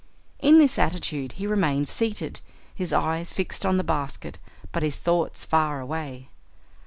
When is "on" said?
3.67-3.77